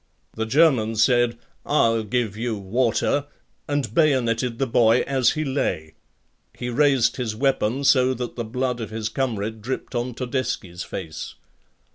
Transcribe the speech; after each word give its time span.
The 0.33 0.47
German 0.47 0.95
said, 0.95 1.37
"I'll 1.63 2.01
give 2.01 2.35
you 2.35 2.57
water" 2.57 3.27
and 3.67 3.93
bayoneted 3.93 4.57
the 4.57 4.65
boy 4.65 5.01
as 5.01 5.33
he 5.33 5.45
lay. 5.45 5.93
He 6.57 6.71
raised 6.71 7.17
his 7.17 7.35
weapon 7.35 7.83
so 7.83 8.15
that 8.15 8.35
the 8.35 8.43
blood 8.43 8.81
of 8.81 8.89
his 8.89 9.09
comrade 9.09 9.61
dripped 9.61 9.93
on 9.93 10.15
Todeschi's 10.15 10.81
face. 10.81 11.35